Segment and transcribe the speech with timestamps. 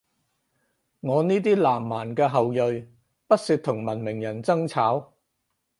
[1.01, 1.83] 我呢啲南
[2.15, 2.87] 蠻嘅後裔，
[3.27, 5.13] 不屑同文明人爭吵